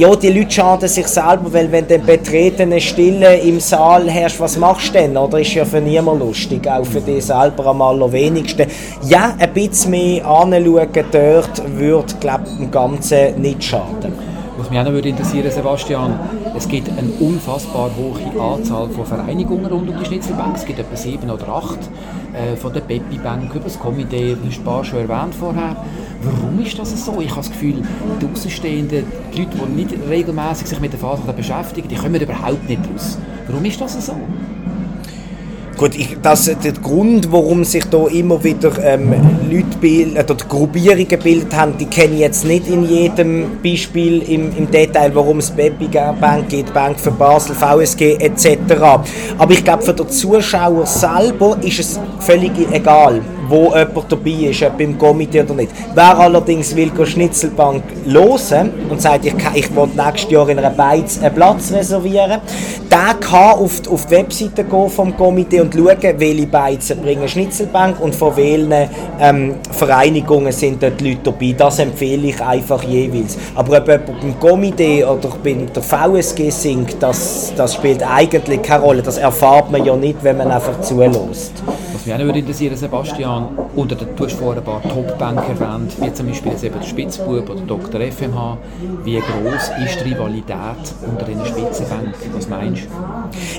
ja, 0.00 0.16
die 0.16 0.30
Leute 0.30 0.50
schaden 0.50 0.88
sich 0.88 1.06
selber, 1.06 1.52
weil 1.52 1.70
wenn 1.70 1.86
dann 1.86 2.06
betretene 2.06 2.80
Stille 2.80 3.36
im 3.36 3.60
Saal 3.60 4.08
herrscht, 4.08 4.40
was 4.40 4.56
machst 4.56 4.88
du 4.88 4.92
denn? 4.92 5.14
Oder 5.14 5.40
ist 5.40 5.52
ja 5.52 5.62
für 5.66 5.78
niemand 5.78 6.20
lustig, 6.20 6.66
auch 6.66 6.86
für 6.86 7.02
dich 7.02 7.26
selber 7.26 7.66
am 7.66 7.82
allerwenigsten. 7.82 8.66
Ja, 9.02 9.34
ein 9.38 9.52
bisschen 9.52 9.90
mehr 9.90 10.26
anschauen 10.26 10.88
dort 11.12 11.76
würde, 11.76 12.14
glaube 12.18 12.44
ich, 12.46 12.56
dem 12.56 12.70
Ganzen 12.70 13.42
nicht 13.42 13.62
schaden. 13.62 14.29
Mich 14.70 14.78
auch 14.78 14.84
noch 14.84 14.92
interessieren, 14.92 15.50
Sebastian, 15.50 16.16
es 16.56 16.68
gibt 16.68 16.88
eine 16.88 17.08
unfassbar 17.18 17.90
hohe 17.96 18.40
Anzahl 18.40 18.88
von 18.90 19.04
Vereinigungen 19.04 19.66
rund 19.66 19.90
um 19.90 19.98
die 19.98 20.04
Schnitzelbank. 20.04 20.54
Es 20.54 20.64
gibt 20.64 20.78
etwa 20.78 20.94
sieben 20.94 21.28
oder 21.28 21.48
acht 21.48 21.80
äh, 22.32 22.54
von 22.54 22.72
der 22.72 22.82
Peppi 22.82 23.18
Bank 23.18 23.52
über 23.52 23.64
das 23.64 23.80
Komitee, 23.80 24.36
ein 24.40 24.64
paar 24.64 24.84
schon 24.84 25.00
erwähnt 25.00 25.34
vorher. 25.34 25.74
Warum 26.22 26.60
ist 26.64 26.78
das 26.78 27.04
so? 27.04 27.20
Ich 27.20 27.30
habe 27.30 27.40
das 27.40 27.50
Gefühl, 27.50 27.82
die 28.20 28.26
Außenstehenden, 28.32 29.06
die 29.34 29.40
Leute, 29.40 29.56
die 29.56 29.72
nicht 29.72 30.08
regelmäßig 30.08 30.68
sich 30.68 30.78
mit 30.78 30.92
der 30.92 31.00
Phase 31.00 31.22
beschäftigen, 31.32 31.88
die 31.88 31.96
kommen 31.96 32.20
überhaupt 32.20 32.68
nicht 32.68 32.82
raus. 32.94 33.18
Warum 33.48 33.64
ist 33.64 33.80
das 33.80 34.06
so? 34.06 34.14
Gut, 35.80 35.94
ich, 35.94 36.14
das, 36.20 36.44
der 36.44 36.72
Grund, 36.72 37.32
warum 37.32 37.64
sich 37.64 37.86
da 37.86 38.06
immer 38.08 38.44
wieder 38.44 38.70
ähm, 38.84 39.14
Leute 39.50 39.78
bilden, 39.80 40.12
oder 40.12 40.34
Gruppierungen 40.34 41.08
gebildet 41.08 41.56
haben, 41.56 41.78
die 41.78 41.86
kenne 41.86 42.16
ich 42.16 42.20
jetzt 42.20 42.44
nicht 42.44 42.68
in 42.68 42.84
jedem 42.84 43.46
Beispiel 43.64 44.20
im, 44.30 44.54
im 44.58 44.70
Detail, 44.70 45.10
warum 45.14 45.38
es 45.38 45.50
Baby 45.50 45.88
Bank 46.20 46.50
geht, 46.50 46.70
Bank 46.74 47.00
für 47.00 47.10
Basel, 47.10 47.54
VSG 47.54 48.16
etc. 48.20 48.74
Aber 49.38 49.52
ich 49.54 49.64
glaube, 49.64 49.82
für 49.82 49.94
den 49.94 50.10
Zuschauer 50.10 50.84
selber 50.84 51.56
ist 51.62 51.80
es 51.80 51.98
völlig 52.18 52.52
egal 52.70 53.22
wo 53.50 53.74
jemand 53.74 54.12
dabei 54.12 54.30
ist, 54.30 54.62
ob 54.62 54.80
im 54.80 54.96
Komitee 54.96 55.42
oder 55.42 55.54
nicht. 55.54 55.72
Wer 55.94 56.18
allerdings 56.18 56.74
will 56.74 56.90
Schnitzelbank 57.04 57.82
hören 58.06 58.72
und 58.88 59.02
sagt, 59.02 59.26
ich, 59.26 59.34
ich 59.54 59.74
will 59.74 59.88
nächstes 59.96 60.30
Jahr 60.30 60.48
in 60.48 60.58
einer 60.58 60.70
Beiz 60.70 61.18
einen 61.20 61.34
Platz 61.34 61.72
reservieren, 61.72 62.40
der 62.90 63.14
kann 63.20 63.54
auf 63.54 63.80
die, 63.80 63.88
auf 63.88 64.06
die 64.06 64.12
Webseite 64.12 64.64
gehen 64.64 64.88
vom 64.88 65.16
Komitee 65.16 65.60
und 65.60 65.74
schauen, 65.74 66.14
welche 66.18 66.46
Beizen 66.46 67.00
bringen 67.00 67.28
Schnitzelbank 67.28 68.00
und 68.00 68.14
von 68.14 68.36
welchen 68.36 68.72
ähm, 69.20 69.54
Vereinigungen 69.70 70.52
sind 70.52 70.82
dort 70.82 71.00
Leute 71.00 71.20
dabei. 71.24 71.54
Das 71.56 71.78
empfehle 71.78 72.28
ich 72.28 72.40
einfach 72.40 72.82
jeweils. 72.84 73.36
Aber 73.54 73.78
ob 73.78 73.88
jemand 73.88 74.20
beim 74.20 74.40
Komitee 74.40 75.04
oder 75.04 75.30
bei 75.42 75.54
der 75.54 75.82
VSG 75.82 76.50
singt, 76.50 76.96
das, 77.00 77.52
das 77.56 77.74
spielt 77.74 78.02
eigentlich 78.02 78.62
keine 78.62 78.84
Rolle. 78.84 79.02
Das 79.02 79.18
erfahrt 79.18 79.70
man 79.70 79.84
ja 79.84 79.96
nicht, 79.96 80.22
wenn 80.22 80.36
man 80.36 80.50
einfach 80.50 80.80
zulässt. 80.80 81.62
Was 82.00 82.06
mich 82.06 82.14
auch 82.14 82.20
würde 82.20 82.38
interessieren, 82.38 82.76
Sebastian, 82.76 83.48
unter 83.76 83.94
der, 83.94 84.08
du 84.16 84.24
hast 84.24 84.32
vorher 84.32 84.62
ein 84.62 84.64
paar 84.64 84.82
Top-Banker 84.82 85.50
erwähnt, 85.50 85.92
wie 86.00 86.10
zum 86.14 86.28
Beispiel 86.28 86.52
jetzt 86.52 86.64
eben 86.64 86.80
der 86.80 86.86
Spitzbub 86.86 87.50
oder 87.50 87.60
Dr. 87.60 88.00
FMH. 88.00 88.56
Wie 89.04 89.16
groß 89.18 89.70
ist 89.84 90.00
die 90.02 90.14
Rivalität 90.14 90.94
unter 91.06 91.26
den 91.26 91.44
Spitzenbanken? 91.44 92.14
Was 92.34 92.48
meinst 92.48 92.84
du? 92.84 92.88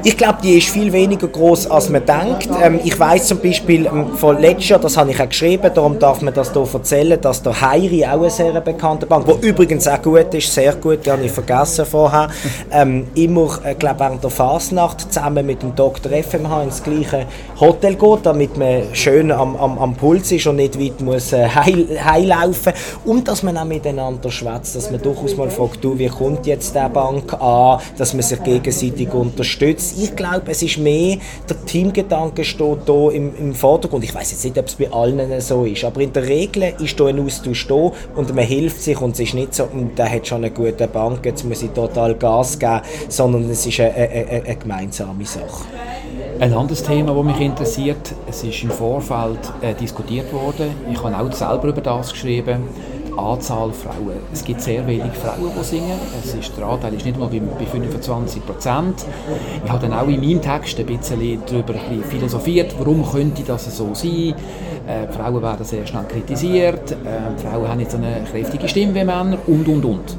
Ich 0.03 0.17
glaube, 0.17 0.39
die 0.41 0.57
ist 0.57 0.69
viel 0.69 0.91
weniger 0.91 1.27
groß 1.27 1.69
als 1.69 1.89
man 1.89 2.03
denkt. 2.03 2.49
Ähm, 2.63 2.79
ich 2.83 2.99
weiß 2.99 3.27
zum 3.27 3.41
Beispiel 3.41 3.85
ähm, 3.85 4.15
von 4.15 4.41
letztes 4.41 4.69
Jahr, 4.69 4.79
das 4.79 4.97
habe 4.97 5.11
ich 5.11 5.21
auch 5.21 5.29
geschrieben, 5.29 5.69
darum 5.71 5.99
darf 5.99 6.23
man 6.23 6.33
das 6.33 6.51
hier 6.51 6.65
erzählen, 6.73 7.21
dass 7.21 7.43
der 7.43 7.61
Heiri 7.61 8.03
auch 8.05 8.21
eine 8.21 8.31
sehr 8.31 8.59
bekannte 8.59 9.05
Bank, 9.05 9.27
die 9.27 9.47
übrigens 9.47 9.87
auch 9.87 10.01
gut 10.01 10.33
ist, 10.33 10.51
sehr 10.51 10.73
gut, 10.73 11.05
die 11.05 11.11
habe 11.11 11.23
ich 11.23 11.31
vergessen 11.31 11.85
vorher, 11.85 12.29
ähm, 12.71 13.05
immer, 13.13 13.59
äh, 13.63 13.75
glaube 13.75 13.99
während 13.99 14.23
der 14.23 14.31
Fasnacht 14.31 15.13
zusammen 15.13 15.45
mit 15.45 15.61
dem 15.61 15.75
Dr. 15.75 16.11
FMH 16.11 16.63
ins 16.63 16.81
gleiche 16.81 17.27
Hotel 17.59 17.93
geht 17.93 18.30
damit 18.31 18.55
man 18.57 18.83
schön 18.93 19.29
am, 19.29 19.57
am, 19.57 19.77
am 19.77 19.93
Puls 19.95 20.31
ist 20.31 20.47
und 20.47 20.55
nicht 20.55 20.79
weit 20.79 21.01
muss 21.01 21.33
äh, 21.33 21.47
heilaufen 21.49 22.71
und 23.03 23.27
dass 23.27 23.43
man 23.43 23.57
auch 23.57 23.65
miteinander 23.65 24.31
schwätzt, 24.31 24.73
dass 24.75 24.89
man 24.89 25.01
durchaus 25.01 25.35
mal 25.35 25.49
fragt, 25.49 25.83
du, 25.83 25.99
wie 25.99 26.07
kommt 26.07 26.47
jetzt 26.47 26.73
der 26.73 26.87
Bank 26.87 27.33
an, 27.33 27.81
dass 27.97 28.13
man 28.13 28.23
sich 28.23 28.41
gegenseitig 28.41 29.13
unterstützt. 29.13 29.95
Ich 30.01 30.15
glaube, 30.15 30.43
es 30.51 30.61
ist 30.61 30.77
mehr, 30.77 31.17
der 31.49 31.65
Teamgedanke 31.65 32.45
steht 32.45 32.85
hier 32.85 33.11
im, 33.11 33.35
im 33.37 33.53
Vordergrund. 33.53 34.05
Ich 34.05 34.15
weiß 34.15 34.31
jetzt 34.31 34.45
nicht, 34.45 34.57
ob 34.57 34.67
es 34.67 34.75
bei 34.75 34.89
allen 34.89 35.41
so 35.41 35.65
ist, 35.65 35.83
aber 35.83 35.99
in 35.99 36.13
der 36.13 36.25
Regel 36.25 36.73
ist 36.79 36.97
hier 36.97 37.07
ein 37.07 37.19
Austausch 37.19 37.67
da 37.67 37.91
und 38.15 38.33
man 38.33 38.45
hilft 38.45 38.81
sich 38.81 38.99
und 39.01 39.11
es 39.11 39.19
ist 39.19 39.33
nicht 39.33 39.53
so, 39.53 39.65
hm, 39.65 39.93
der 39.95 40.09
hat 40.09 40.25
schon 40.25 40.37
eine 40.37 40.51
gute 40.51 40.87
Bank, 40.87 41.25
jetzt 41.25 41.43
muss 41.43 41.63
ich 41.63 41.71
total 41.71 42.15
Gas 42.15 42.57
geben, 42.57 42.81
sondern 43.09 43.49
es 43.49 43.65
ist 43.65 43.79
eine, 43.81 43.93
eine, 43.93 44.43
eine 44.45 44.55
gemeinsame 44.55 45.25
Sache. 45.25 45.65
Ein 46.41 46.53
anderes 46.53 46.81
Thema, 46.81 47.13
das 47.13 47.23
mich 47.23 47.39
interessiert, 47.39 48.15
es 48.27 48.43
ist 48.43 48.63
im 48.63 48.71
Vorfeld 48.71 49.37
äh, 49.61 49.75
diskutiert 49.75 50.33
worden. 50.33 50.71
Ich 50.91 50.97
habe 51.03 51.15
auch 51.15 51.31
selber 51.31 51.67
über 51.67 51.81
das 51.81 52.11
geschrieben. 52.11 52.63
die 53.07 53.15
Anzahl 53.15 53.71
Frauen. 53.71 54.17
Es 54.33 54.43
gibt 54.43 54.59
sehr 54.59 54.87
wenige 54.87 55.11
Frauen, 55.11 55.51
die 55.55 55.63
singen. 55.63 55.99
Es 56.19 56.33
ist, 56.33 56.57
der 56.57 56.65
Anteil 56.65 56.95
ist 56.95 57.05
nicht 57.05 57.19
mal 57.19 57.27
bei, 57.27 57.39
bei 57.39 57.65
25 57.67 58.43
Prozent. 58.43 59.05
Ich 59.63 59.71
habe 59.71 59.87
dann 59.87 59.93
auch 59.93 60.07
in 60.07 60.19
meinem 60.19 60.41
Text 60.41 60.79
ein 60.79 60.87
bisschen 60.87 61.43
darüber 61.45 61.75
philosophiert, 62.09 62.73
warum 62.79 63.07
könnte 63.07 63.43
das 63.43 63.77
so 63.77 63.93
sein. 63.93 64.33
Äh, 64.87 65.13
Frauen 65.15 65.43
werden 65.43 65.63
sehr 65.63 65.85
schnell 65.85 66.05
kritisiert, 66.05 66.93
äh, 66.93 67.39
Frauen 67.39 67.67
haben 67.67 67.77
nicht 67.77 67.93
eine 67.93 68.23
kräftige 68.31 68.67
Stimme 68.67 68.95
wie 68.95 69.03
Männer 69.03 69.37
und, 69.45 69.67
und, 69.67 69.85
und. 69.85 70.17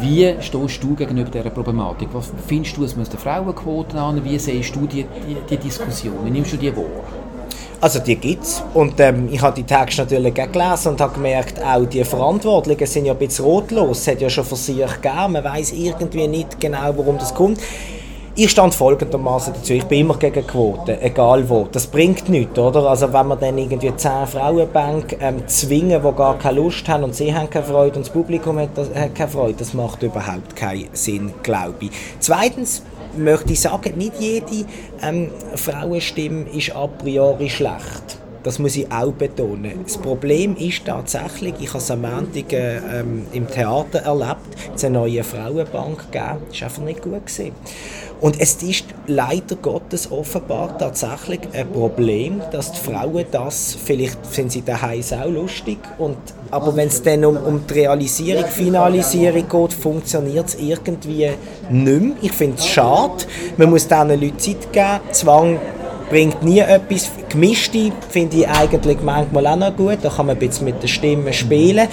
Wie 0.00 0.34
stehst 0.40 0.82
du 0.82 0.94
gegenüber 0.94 1.30
dieser 1.30 1.50
Problematik? 1.50 2.08
Was 2.12 2.30
findest 2.46 2.76
du, 2.76 2.84
es 2.84 2.96
müssen 2.96 3.16
Frauenquoten 3.16 3.98
an? 3.98 4.22
Wie 4.22 4.38
siehst 4.38 4.74
du 4.76 4.86
die, 4.86 5.04
die, 5.04 5.36
die 5.48 5.56
Diskussion? 5.56 6.16
Wie 6.24 6.30
nimmst 6.30 6.52
du 6.52 6.58
die 6.58 6.74
wahr? 6.76 6.84
Also 7.80 8.00
die 8.00 8.16
gibt 8.16 8.42
es. 8.42 8.62
Und 8.74 9.00
ähm, 9.00 9.28
ich 9.30 9.40
habe 9.40 9.54
die 9.56 9.62
Texte 9.62 10.02
natürlich 10.02 10.34
gelesen 10.34 10.88
und 10.88 11.00
habe 11.00 11.14
gemerkt, 11.14 11.62
auch 11.62 11.86
die 11.86 12.04
Verantwortlichen 12.04 12.86
sind 12.86 13.06
ja 13.06 13.12
ein 13.12 13.18
bisschen 13.18 13.44
rotlos. 13.46 14.00
Es 14.00 14.08
hat 14.08 14.20
ja 14.20 14.28
schon 14.28 14.44
Versuche 14.44 14.86
gegeben, 15.00 15.32
man 15.32 15.44
weiß 15.44 15.72
irgendwie 15.72 16.28
nicht 16.28 16.60
genau, 16.60 16.92
warum 16.96 17.16
das 17.18 17.34
kommt. 17.34 17.58
Ich 18.38 18.50
stand 18.50 18.74
folgendermaßen 18.74 19.54
dazu, 19.54 19.72
ich 19.72 19.84
bin 19.84 20.00
immer 20.00 20.18
gegen 20.18 20.46
Quoten, 20.46 21.00
egal 21.00 21.48
wo. 21.48 21.66
Das 21.72 21.86
bringt 21.86 22.28
nichts, 22.28 22.58
oder? 22.58 22.86
Also 22.86 23.10
wenn 23.10 23.28
wir 23.28 23.36
dann 23.36 23.56
irgendwie 23.56 23.96
zehn 23.96 24.26
Frauenbank 24.26 25.16
ähm, 25.20 25.48
zwingen, 25.48 26.02
die 26.02 26.12
gar 26.14 26.38
keine 26.38 26.60
Lust 26.60 26.86
haben 26.86 27.04
und 27.04 27.14
sie 27.14 27.34
haben 27.34 27.48
keine 27.48 27.64
Freude 27.64 27.96
und 27.96 28.04
das 28.04 28.12
Publikum 28.12 28.58
hat, 28.58 28.76
hat 28.76 29.14
keine 29.14 29.30
Freude, 29.30 29.54
das 29.54 29.72
macht 29.72 30.02
überhaupt 30.02 30.54
keinen 30.54 30.90
Sinn, 30.92 31.32
glaube 31.42 31.76
ich. 31.80 31.90
Zweitens, 32.20 32.82
möchte 33.16 33.54
ich 33.54 33.60
sagen, 33.62 33.96
nicht 33.96 34.20
jede 34.20 34.66
ähm, 35.02 35.30
Frauenstimme 35.54 36.44
ist 36.50 36.76
a 36.76 36.86
priori 36.86 37.48
schlecht. 37.48 38.18
Das 38.46 38.60
muss 38.60 38.76
ich 38.76 38.86
auch 38.92 39.10
betonen. 39.10 39.80
Das 39.82 39.98
Problem 39.98 40.54
ist 40.54 40.84
tatsächlich, 40.84 41.54
ich 41.58 41.68
habe 41.70 41.78
es 41.78 41.90
am 41.90 42.02
Montag 42.02 42.52
äh, 42.52 42.76
ähm, 42.76 43.26
im 43.32 43.48
Theater 43.48 43.98
erlebt, 43.98 44.46
es 44.72 44.84
eine 44.84 45.00
neue 45.00 45.24
Frauenbank 45.24 46.12
gegeben. 46.12 46.38
Das 46.48 46.60
war 46.60 46.68
einfach 46.68 46.82
nicht 46.84 47.02
gut. 47.02 47.26
Gewesen. 47.26 47.52
Und 48.20 48.40
es 48.40 48.62
ist 48.62 48.84
leider 49.08 49.56
Gottes 49.56 50.10
offenbar 50.12 50.78
tatsächlich 50.78 51.40
ein 51.52 51.68
Problem, 51.70 52.40
dass 52.52 52.72
die 52.72 52.78
Frauen 52.78 53.26
das, 53.30 53.76
vielleicht 53.84 54.24
sind 54.32 54.52
sie 54.52 54.62
daheim 54.62 55.02
auch 55.20 55.28
lustig, 55.28 55.78
und, 55.98 56.16
aber 56.50 56.74
wenn 56.76 56.88
es 56.88 57.02
dann 57.02 57.24
um, 57.24 57.36
um 57.36 57.66
die 57.66 57.74
Realisierung, 57.74 58.46
Finalisierung 58.46 59.48
geht, 59.48 59.72
funktioniert 59.72 60.46
es 60.46 60.54
irgendwie 60.54 61.30
nicht 61.68 62.00
mehr. 62.00 62.16
Ich 62.22 62.32
finde 62.32 62.56
es 62.56 62.66
schade. 62.66 63.24
Man 63.56 63.70
muss 63.70 63.88
diesen 63.88 64.08
Leuten 64.08 64.38
Zeit 64.38 64.72
geben. 64.72 65.00
Zwang 65.10 65.58
bringt 66.08 66.42
nie 66.42 66.60
etwas. 66.60 67.10
Gemischte 67.28 67.92
finde 68.10 68.38
ich 68.38 68.48
eigentlich 68.48 68.98
manchmal 69.02 69.46
auch 69.46 69.56
noch 69.56 69.76
gut. 69.76 69.98
Da 70.02 70.08
kann 70.08 70.26
man 70.26 70.36
ein 70.36 70.38
bisschen 70.38 70.64
mit 70.64 70.82
den 70.82 70.88
Stimmen 70.88 71.32
spielen. 71.32 71.88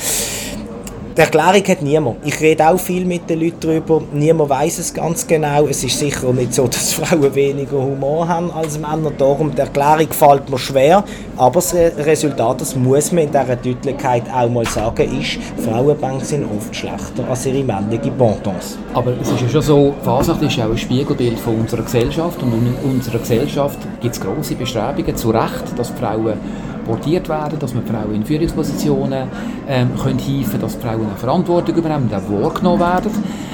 Die 1.16 1.22
Erklärung 1.22 1.64
hat 1.68 1.84
niemand. 1.84 2.16
Ich 2.26 2.42
rede 2.42 2.68
auch 2.68 2.80
viel 2.80 3.06
mit 3.06 3.30
den 3.30 3.40
Leuten 3.40 3.60
darüber. 3.60 4.02
Niemand 4.14 4.50
weiß 4.50 4.80
es 4.80 4.92
ganz 4.92 5.28
genau. 5.28 5.68
Es 5.68 5.84
ist 5.84 6.00
sicher 6.00 6.34
nicht 6.34 6.56
so, 6.56 6.66
dass 6.66 6.94
Frauen 6.96 7.36
weniger 7.36 7.78
Humor 7.78 8.28
haben 8.28 8.50
als 8.50 8.80
Männer. 8.80 9.12
Darum, 9.16 9.54
die 9.54 9.60
Erklärung 9.60 10.12
fällt 10.12 10.50
mir 10.50 10.58
schwer. 10.58 11.04
Aber 11.38 11.54
das 11.54 11.76
Resultat, 11.76 12.62
das 12.62 12.76
muss 12.76 13.12
man 13.12 13.26
in 13.26 13.32
dieser 13.32 13.56
Deutlichkeit 13.56 14.24
auch 14.34 14.50
mal 14.50 14.66
sagen, 14.66 15.22
ist, 15.22 15.38
Frauenbanken 15.64 16.26
sind 16.26 16.46
oft 16.46 16.76
schlechter 16.76 17.30
als 17.30 17.46
ihre 17.46 17.64
männlichen 17.64 18.18
Bondons. 18.18 18.80
Aber 18.96 19.12
es 19.22 19.30
ist 19.30 19.42
ja 19.42 19.50
schon 19.50 19.62
so, 19.62 19.94
Fasnacht 20.02 20.42
ist 20.42 20.60
auch 20.60 20.72
ein 20.72 20.78
Spiegelbild 20.80 21.38
von 21.38 21.60
unserer 21.60 21.84
Gesellschaft. 21.84 22.42
Und 22.42 22.54
in 22.54 22.92
unserer 22.92 23.20
Gesellschaft 23.20 23.78
gibt 24.02 24.16
es 24.16 24.20
grosse 24.20 24.56
Bestrebungen, 24.56 25.16
zu 25.16 25.30
Recht, 25.30 25.78
dass 25.78 25.92
Frauen 25.92 26.40
portiert 26.86 27.30
werden, 27.30 27.60
dass 27.60 27.74
man 27.74 27.86
Frauen 27.86 28.16
in 28.16 28.26
Führungspositionen 28.26 29.28
ähm, 29.68 29.90
können 30.02 30.20
helfen 30.20 30.60
dass 30.60 30.76
Frauen 30.76 31.08
eine 31.08 31.16
Verantwortung 31.18 31.76
übernehmen 31.76 32.10
und 32.10 32.14
auch 32.14 32.44
wahrgenommen 32.44 32.80
werden. 32.80 33.12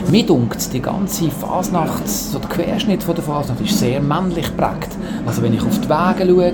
Mir 0.10 0.26
dunkt 0.26 0.74
die 0.74 0.82
ganze 0.82 1.30
Fasnacht, 1.30 2.08
so 2.08 2.40
der 2.40 2.50
Querschnitt 2.50 3.04
von 3.04 3.16
der 3.16 3.24
Fasnacht 3.24 3.62
ist 3.62 3.78
sehr 3.78 4.02
männlich 4.02 4.46
geprägt. 4.46 4.90
Also 5.26 5.42
wenn 5.42 5.54
ich 5.54 5.62
auf 5.62 5.80
die 5.80 5.90
Wege 5.90 6.26
schaue, 6.28 6.54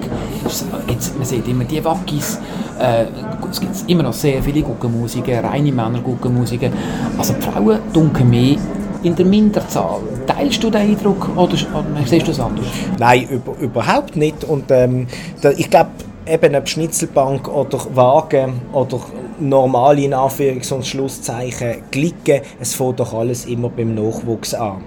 jetzt, 0.89 1.17
man 1.17 1.25
sieht 1.25 1.48
immer 1.48 1.63
die 1.63 1.84
Wackis, 1.84 2.39
äh, 2.79 3.05
es 3.50 3.60
gibt 3.60 3.72
immer 3.88 4.03
noch 4.03 4.13
sehr 4.13 4.41
viele 4.44 4.62
Guckenmusiker, 4.62 5.44
reine 5.44 5.72
Männer 5.72 6.00
Guckenmusiker. 6.00 6.70
Also 7.17 7.34
die 7.34 7.41
Frauen 7.41 7.79
dunkeln 7.94 8.29
mehr 8.29 8.58
in 9.03 9.15
der 9.15 9.25
Minderzahl. 9.25 10.01
Teilst 10.25 10.63
du 10.63 10.70
den 10.70 10.82
Eindruck 10.82 11.29
oder, 11.36 11.53
oder 11.53 11.86
siehst 12.05 12.27
du 12.27 12.32
es 12.32 12.39
anders? 12.39 12.65
Nein, 12.98 13.27
über, 13.29 13.53
überhaupt 13.60 14.15
nicht. 14.15 14.44
Und 14.44 14.65
ähm, 14.72 15.08
da, 15.41 15.51
ich 15.51 15.70
glaube, 15.70 15.91
eben 16.27 16.55
ob 16.55 16.67
Schnitzelbank 16.67 17.48
oder 17.48 17.79
Wagen 17.96 18.62
oder 18.74 19.00
normale 19.39 20.01
in 20.01 20.13
Anführungs- 20.13 20.74
und 20.74 20.86
Schlusszeichen 20.86 21.84
Glicken, 21.91 22.41
es 22.60 22.74
fängt 22.74 23.00
doch 23.00 23.13
alles 23.13 23.46
immer 23.46 23.70
beim 23.70 23.94
Nachwuchs 23.96 24.53
an. 24.53 24.84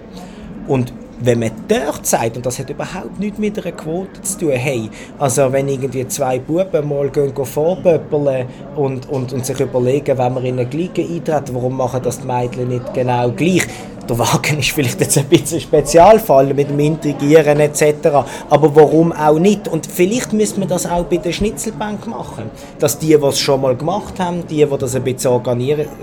Und 0.66 0.92
wenn 1.20 1.40
man 1.40 1.50
dort 1.66 2.06
sagt, 2.06 2.36
und 2.36 2.46
das 2.46 2.58
hat 2.58 2.70
überhaupt 2.70 3.18
nichts 3.18 3.38
mit 3.38 3.58
einer 3.58 3.74
Quote 3.74 4.22
zu 4.22 4.38
tun, 4.38 4.52
hey, 4.52 4.88
also 5.18 5.52
wenn 5.52 5.68
irgendwie 5.68 6.06
zwei 6.06 6.38
Buben 6.38 6.88
mal 6.88 7.10
gehen, 7.10 7.34
gehen 7.34 7.44
vorböppeln 7.44 8.46
und, 8.76 9.08
und, 9.08 9.32
und 9.32 9.44
sich 9.44 9.58
überlegen, 9.58 10.16
wenn 10.16 10.34
wir 10.34 10.44
in 10.44 10.58
eine 10.58 10.68
Gliege 10.68 11.02
eintreten, 11.02 11.54
warum 11.54 11.76
machen 11.76 12.02
das 12.02 12.20
die 12.20 12.26
Mädchen 12.26 12.68
nicht 12.68 12.94
genau 12.94 13.30
gleich? 13.32 13.66
Der 14.08 14.18
Wagen 14.18 14.58
ist 14.58 14.70
vielleicht 14.70 15.00
jetzt 15.02 15.18
ein 15.18 15.26
bisschen 15.26 15.60
Spezialfall 15.60 16.54
mit 16.54 16.70
dem 16.70 16.78
Intrigieren 16.78 17.60
etc. 17.60 18.08
Aber 18.48 18.74
warum 18.74 19.12
auch 19.12 19.38
nicht? 19.38 19.68
Und 19.68 19.86
vielleicht 19.86 20.32
müssen 20.32 20.60
wir 20.60 20.66
das 20.66 20.86
auch 20.86 21.04
bei 21.04 21.18
der 21.18 21.32
Schnitzelbank 21.32 22.06
machen. 22.06 22.44
Dass 22.78 22.98
die, 22.98 23.08
die 23.08 23.14
es 23.14 23.38
schon 23.38 23.60
mal 23.60 23.76
gemacht 23.76 24.18
haben, 24.18 24.46
die, 24.46 24.64
die 24.64 24.78
das 24.78 24.94
ein 24.94 25.04
bisschen 25.04 25.32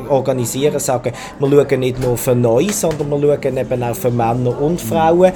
organisieren, 0.08 0.80
sagen, 0.80 1.14
wir 1.40 1.50
schauen 1.50 1.80
nicht 1.80 2.00
nur 2.00 2.16
für 2.16 2.36
neu, 2.36 2.68
sondern 2.70 3.10
wir 3.10 3.40
schauen 3.42 3.58
eben 3.58 3.84
auch 3.84 3.96
für 3.96 4.12
Männer 4.12 4.62
und 4.62 4.80
Frauen. 4.80 5.32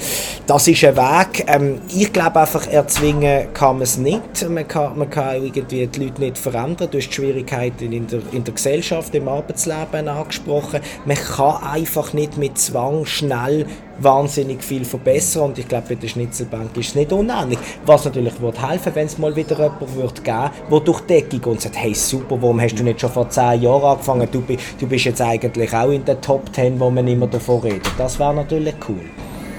Das 0.46 0.68
ist 0.68 0.84
ein 0.84 0.96
Weg. 0.96 1.46
Ähm, 1.48 1.82
ich 1.90 2.14
glaube 2.14 2.40
einfach, 2.40 2.68
erzwingen 2.68 3.52
kann 3.52 3.78
man 3.78 3.84
es 3.84 3.98
nicht. 3.98 4.48
Man 4.48 4.68
kann, 4.68 4.96
man 4.96 5.10
kann 5.10 5.44
irgendwie 5.44 5.88
die 5.88 6.06
Leute 6.06 6.22
nicht 6.22 6.38
verändern. 6.38 6.88
Du 6.92 7.00
hast 7.00 7.08
die 7.08 7.14
Schwierigkeiten 7.14 7.92
in 7.92 8.06
der, 8.06 8.20
in 8.32 8.44
der 8.44 8.54
Gesellschaft, 8.54 9.16
im 9.16 9.28
Arbeitsleben 9.28 10.08
angesprochen. 10.08 10.82
Man 11.06 11.18
kann 11.18 11.64
einfach 11.64 12.14
nicht 12.14 12.38
mit 12.38 12.59
Zwang 12.60 13.06
schnell 13.06 13.66
wahnsinnig 14.00 14.64
viel 14.64 14.86
verbessern 14.86 15.44
und 15.44 15.60
ich 15.60 15.68
glaube 15.68 15.88
bei 15.90 15.96
der 15.96 16.08
Schnitzelbank 16.08 16.76
ist 16.78 16.90
es 16.90 16.96
nicht 16.96 17.12
unähnlich. 17.12 17.60
Was 17.86 18.06
natürlich 18.06 18.40
würde 18.40 18.68
helfen, 18.68 18.94
wenn 18.96 19.06
es 19.08 19.18
mal 19.18 19.36
wieder 19.36 19.58
jemanden 19.58 19.96
würde 19.96 20.22
geben, 20.22 20.50
der 20.72 20.80
durch 20.80 21.02
die 21.02 21.08
Decke 21.08 21.30
geht 21.30 21.48
und 21.48 21.62
sagt, 21.62 21.78
hey 21.78 21.94
super, 21.94 22.38
warum 22.42 22.62
hast 22.62 22.76
du 22.76 22.84
nicht 22.84 23.02
schon 23.02 23.10
vor 23.10 23.30
zehn 23.30 23.62
Jahren 23.62 23.84
angefangen, 23.84 24.28
du, 24.32 24.44
du 24.80 24.88
bist 24.88 25.06
jetzt 25.06 25.22
eigentlich 25.22 25.74
auch 25.74 25.90
in 25.90 26.06
den 26.06 26.22
Top 26.22 26.52
Ten, 26.54 26.80
wo 26.80 26.90
man 26.90 27.08
immer 27.08 27.28
davon 27.28 27.62
redet. 27.62 27.92
Das 27.98 28.20
wäre 28.20 28.34
natürlich 28.34 28.76
cool. 28.88 29.02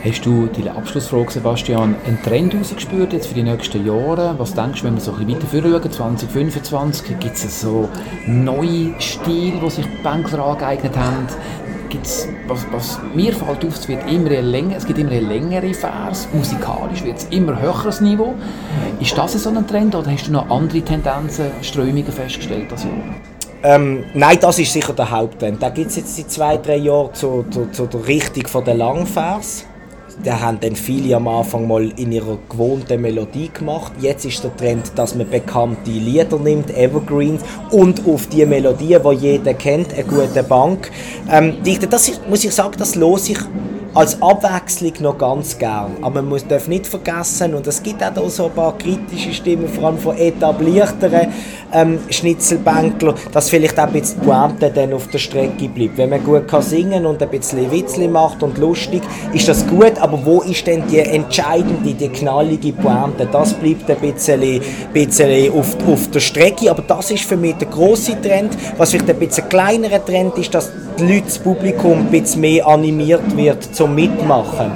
Hast 0.02 0.24
du 0.24 0.46
die 0.46 0.66
Abschlussfrage, 0.66 1.30
Sebastian, 1.30 1.94
einen 2.06 2.22
Trend 2.22 2.54
herausgespürt 2.54 3.12
jetzt 3.12 3.26
für 3.26 3.34
die 3.34 3.42
nächsten 3.42 3.84
Jahre? 3.84 4.34
Was 4.38 4.54
denkst 4.54 4.80
du, 4.80 4.86
wenn 4.86 4.94
wir 4.94 5.00
so 5.02 5.12
ein 5.12 5.26
bisschen 5.26 5.62
weiter 5.74 5.90
schauen, 5.92 6.16
2025, 6.16 7.18
gibt 7.18 7.34
es 7.34 7.60
so 7.60 7.86
neue 8.26 8.94
Stile, 8.98 9.60
die 9.62 9.70
sich 9.70 9.84
die 9.84 10.02
Banker 10.02 10.42
angeeignet 10.42 10.96
haben? 10.96 11.26
Gibt's, 11.90 12.28
was, 12.46 12.66
was 12.72 12.98
mir 13.14 13.34
fällt 13.34 13.64
auf, 13.64 13.76
es, 13.76 13.88
wird 13.88 14.10
immer 14.10 14.30
länger, 14.40 14.76
es 14.76 14.86
gibt 14.86 14.98
immer 14.98 15.10
längere 15.10 15.74
Vers, 15.74 16.28
musikalisch 16.32 17.04
wird 17.04 17.18
es 17.18 17.24
immer 17.24 17.60
höheres 17.60 18.00
Niveau. 18.00 18.34
Ist 19.00 19.18
das 19.18 19.32
so 19.32 19.50
ein 19.50 19.66
Trend 19.66 19.94
oder 19.94 20.10
hast 20.10 20.28
du 20.28 20.32
noch 20.32 20.48
andere 20.48 20.80
Tendenzen, 20.80 21.46
Strömungen 21.60 22.06
festgestellt 22.06 22.70
das 22.70 22.84
Jahr? 22.84 22.92
Ähm, 23.62 24.04
nein, 24.14 24.38
das 24.40 24.58
ist 24.58 24.72
sicher 24.72 24.94
der 24.94 25.10
Haupttrend. 25.10 25.62
Da 25.62 25.68
gibt 25.68 25.90
es 25.90 25.96
jetzt 25.96 26.16
seit 26.16 26.30
zwei, 26.30 26.56
drei 26.56 26.76
Jahren 26.76 27.12
zu, 27.12 27.44
zu, 27.50 27.66
zu 27.70 27.86
der 27.86 28.06
Richtung 28.06 28.46
von 28.46 28.64
der 28.64 28.74
Langvers 28.74 29.66
da 30.24 30.40
haben 30.40 30.58
dann 30.60 30.76
viele 30.76 31.16
am 31.16 31.28
Anfang 31.28 31.66
mal 31.66 31.90
in 31.96 32.12
ihrer 32.12 32.38
gewohnten 32.48 33.00
Melodie 33.00 33.50
gemacht. 33.52 33.92
Jetzt 34.00 34.24
ist 34.24 34.44
der 34.44 34.54
Trend, 34.56 34.92
dass 34.96 35.14
man 35.14 35.28
bekannte 35.28 35.90
Lieder 35.90 36.38
nimmt, 36.38 36.70
Evergreens, 36.76 37.42
und 37.70 38.06
auf 38.06 38.26
die 38.26 38.44
Melodie, 38.44 38.98
die 39.02 39.16
jeder 39.16 39.54
kennt, 39.54 39.94
eine 39.94 40.04
gute 40.04 40.42
Bank. 40.42 40.90
Ähm, 41.30 41.54
das 41.88 42.08
ist, 42.08 42.28
muss 42.28 42.44
ich 42.44 42.52
sagen, 42.52 42.74
das 42.78 42.94
los 42.94 43.28
ich 43.28 43.38
als 43.94 44.20
Abwechslung 44.22 44.92
noch 45.00 45.18
ganz 45.18 45.58
gern. 45.58 45.96
Aber 46.00 46.22
man 46.22 46.28
muss, 46.28 46.46
darf 46.46 46.68
nicht 46.68 46.86
vergessen, 46.86 47.54
und 47.54 47.66
es 47.66 47.82
gibt 47.82 48.02
auch 48.02 48.28
so 48.28 48.46
ein 48.46 48.52
paar 48.52 48.76
kritische 48.78 49.32
Stimmen, 49.32 49.68
vor 49.68 49.88
allem 49.88 49.98
von 49.98 50.16
etablierteren 50.16 51.28
ähm, 51.72 51.98
Schnitzelbänkler, 52.08 53.14
dass 53.32 53.50
vielleicht 53.50 53.78
auch 53.78 53.84
ein 53.84 53.92
bisschen 53.92 54.20
die 54.20 54.26
Pointe 54.26 54.70
dann 54.70 54.92
auf 54.92 55.08
der 55.08 55.18
Strecke 55.18 55.68
bleibt. 55.68 55.98
Wenn 55.98 56.10
man 56.10 56.24
gut 56.24 56.46
kann 56.46 56.62
singen 56.62 57.06
und 57.06 57.22
ein 57.22 57.28
bisschen 57.28 57.70
Witzli 57.70 58.08
macht 58.08 58.42
und 58.42 58.58
lustig, 58.58 59.02
ist 59.32 59.48
das 59.48 59.66
gut, 59.66 59.98
aber 60.00 60.24
wo 60.24 60.40
ist 60.42 60.66
denn 60.66 60.84
die 60.88 60.98
entscheidende, 60.98 61.94
die 61.94 62.08
knallige 62.08 62.72
Pointe? 62.72 63.26
Das 63.30 63.54
bleibt 63.54 63.90
ein 63.90 63.96
bisschen, 63.98 64.60
bisschen 64.92 65.52
auf, 65.52 65.76
auf 65.86 66.10
der 66.10 66.20
Strecke, 66.20 66.70
aber 66.70 66.82
das 66.82 67.10
ist 67.10 67.24
für 67.24 67.36
mich 67.36 67.56
der 67.56 67.68
große 67.68 68.20
Trend. 68.20 68.56
Was 68.76 68.90
vielleicht 68.90 69.10
ein 69.10 69.18
bisschen 69.18 69.48
kleinerer 69.48 70.04
Trend 70.04 70.38
ist, 70.38 70.54
dass 70.54 70.70
die 70.98 71.14
Leute, 71.14 71.26
das 71.26 71.38
Publikum 71.38 71.98
ein 72.00 72.10
bisschen 72.10 72.40
mehr 72.42 72.66
animiert 72.66 73.36
wird 73.36 73.74
zum 73.80 73.94
Mitmachen. 73.94 74.72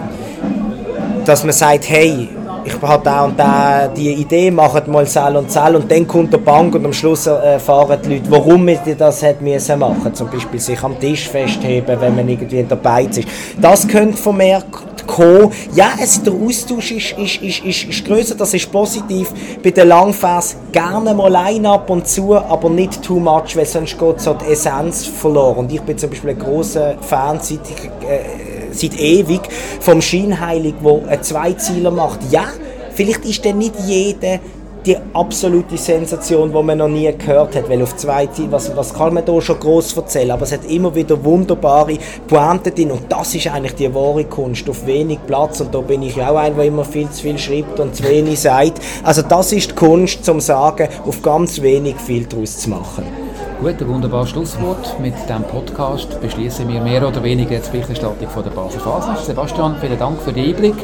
Dass 1.27 1.45
man 1.45 1.53
sagt, 1.53 1.91
hey, 1.91 2.27
ich 2.65 2.81
habe 2.81 3.05
da 3.05 3.25
und 3.27 3.39
da 3.39 3.87
die 3.87 4.15
Idee, 4.15 4.51
macht 4.51 4.89
mal 4.89 5.07
Sal 5.07 5.37
und 5.37 5.51
Sal 5.51 5.77
und 5.77 5.91
dann 5.91 6.09
kommt 6.09 6.33
der 6.33 6.39
Bank 6.39 6.75
und 6.75 6.87
am 6.87 6.93
Schluss 6.95 7.27
erfahren 7.27 7.99
die 8.03 8.15
Leute, 8.15 8.31
warum 8.31 8.65
man 8.65 8.79
das 8.97 9.23
hat 9.23 9.43
müssen 9.43 9.79
machen. 9.79 10.15
Zum 10.15 10.31
Beispiel 10.31 10.59
sich 10.59 10.83
am 10.83 10.99
Tisch 10.99 11.29
festheben, 11.29 12.01
wenn 12.01 12.17
man 12.17 12.27
irgendwie 12.27 12.63
Beiz 12.63 13.19
ist. 13.19 13.29
Das 13.61 13.87
könnte 13.87 14.17
vermehrt 14.17 14.65
kommen. 15.07 15.51
Ja, 15.75 15.91
es, 16.03 16.23
der 16.23 16.33
Austausch 16.33 16.93
ist, 16.93 17.13
ist, 17.19 17.43
ist, 17.43 17.63
ist, 17.63 17.85
ist 17.85 18.05
grösser, 18.07 18.35
das 18.37 18.55
ist 18.55 18.73
positiv. 18.73 19.33
Bei 19.63 19.71
den 19.71 19.89
Langfers 19.89 20.57
gerne 20.73 21.13
mal 21.13 21.37
ein 21.37 21.67
ab 21.67 21.91
und 21.91 22.09
zu, 22.09 22.35
aber 22.35 22.71
nicht 22.71 23.03
too 23.03 23.21
much, 23.21 23.55
weil 23.55 23.67
sonst 23.67 23.99
geht 23.99 24.21
so 24.21 24.33
die 24.33 24.53
Essenz 24.53 25.07
verloren. 25.07 25.59
Und 25.59 25.73
ich 25.73 25.83
bin 25.83 25.99
zum 25.99 26.09
Beispiel 26.09 26.31
ein 26.31 26.39
großer 26.39 26.95
Fan 27.03 27.39
seit, 27.41 27.61
äh, 28.09 28.54
seit 28.79 28.99
ewig 28.99 29.41
vom 29.81 30.01
Scheinheilig, 30.01 30.75
der 30.85 31.09
einen 31.09 31.23
Zweizieler 31.23 31.91
macht. 31.91 32.21
Ja, 32.31 32.47
vielleicht 32.95 33.25
ist 33.25 33.45
dann 33.45 33.59
nicht 33.59 33.75
jeder 33.87 34.41
die 34.85 34.97
absolute 35.15 35.79
Sensation, 35.79 36.53
die 36.53 36.63
man 36.63 36.79
noch 36.79 36.89
nie 36.89 37.11
gehört 37.17 37.57
hat, 37.57 37.69
weil 37.69 37.83
auf 37.83 37.97
zwei 37.97 38.27
Ziele, 38.27 38.53
was, 38.53 38.75
was 38.77 38.93
kann 38.93 39.15
man 39.15 39.25
da 39.25 39.41
schon 39.41 39.59
groß 39.59 39.97
erzählen, 39.97 40.33
aber 40.33 40.43
es 40.43 40.53
hat 40.53 40.65
immer 40.71 40.95
wieder 40.95 41.23
wunderbare 41.25 41.97
Pointen 42.27 42.75
drin 42.75 42.91
und 42.91 43.11
das 43.11 43.35
ist 43.35 43.47
eigentlich 43.47 43.75
die 43.77 43.95
wahre 43.95 44.25
Kunst, 44.25 44.69
auf 44.69 44.87
wenig 44.87 45.21
Platz 45.27 45.61
und 45.61 45.75
da 45.75 45.81
bin 45.81 46.03
ich 46.03 46.21
auch 46.21 46.37
ein, 46.37 46.55
der 46.55 46.67
immer 46.67 46.85
viel 46.85 47.09
zu 47.11 47.23
viel 47.23 47.39
schreibt 47.39 47.81
und 47.81 47.95
zu 47.95 48.05
wenig 48.05 48.41
sagt. 48.41 48.81
Also 49.03 49.23
das 49.23 49.53
ist 49.53 49.71
die 49.71 49.75
Kunst, 49.75 50.25
zum 50.25 50.41
sagen, 50.41 50.89
auf 51.07 51.23
ganz 51.23 51.63
wenig 51.63 51.97
viel 51.97 52.27
daraus 52.27 52.59
zu 52.59 52.71
machen. 52.71 53.24
Gut, 53.61 53.81
ein 53.81 53.89
wunderbares 53.89 54.31
Schlusswort. 54.31 55.01
Mit 55.01 55.15
diesem 55.15 55.43
Podcast 55.45 56.21
beschließen 56.21 56.69
wir 56.69 56.81
mehr 56.81 57.07
oder 57.07 57.23
weniger 57.23 57.59
die 57.59 57.71
Berichterstattung 57.71 58.29
von 58.29 58.43
der 58.43 58.51
Basel 58.51 58.81
Phase. 58.81 59.25
Sebastian, 59.25 59.77
vielen 59.81 59.99
Dank 59.99 60.21
für 60.21 60.33
den 60.33 60.49
Einblick 60.49 60.75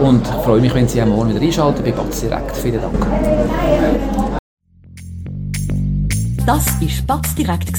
und 0.00 0.26
freue 0.26 0.60
mich, 0.60 0.74
wenn 0.74 0.88
Sie 0.88 1.02
auch 1.02 1.06
morgen 1.06 1.30
wieder 1.30 1.40
einschalten 1.40 1.84
bei 1.84 1.92
Batz 1.92 2.22
Direkt. 2.22 2.56
Vielen 2.56 2.80
Dank. 2.80 2.98
Das 6.46 6.66
war 6.66 7.06
Batz 7.06 7.34
Direkt, 7.34 7.78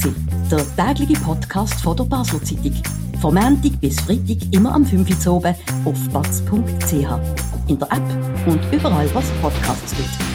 der 0.51 0.93
tägliche 0.93 1.19
Podcast 1.21 1.81
von 1.81 1.97
der 1.97 2.03
Basel 2.05 2.41
Zeitung. 2.41 2.81
Von 3.21 3.33
Montag 3.33 3.79
bis 3.81 3.99
Freitag 3.99 4.37
immer 4.51 4.75
am 4.75 4.85
5 4.85 5.27
Uhr 5.27 5.33
oben 5.33 5.55
auf 5.85 6.09
batz.ch. 6.13 6.93
In 7.67 7.79
der 7.79 7.91
App 7.91 8.47
und 8.47 8.59
überall, 8.71 9.09
was 9.13 9.25
Podcasts 9.41 9.95
gibt. 9.95 10.34